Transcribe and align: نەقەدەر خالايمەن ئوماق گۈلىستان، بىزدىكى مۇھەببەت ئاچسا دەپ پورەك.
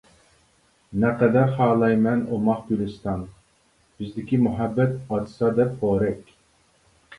نەقەدەر 1.03 1.51
خالايمەن 1.59 2.23
ئوماق 2.37 2.65
گۈلىستان، 2.71 3.23
بىزدىكى 4.01 4.41
مۇھەببەت 4.49 4.99
ئاچسا 5.19 5.55
دەپ 5.63 5.79
پورەك. 5.85 6.37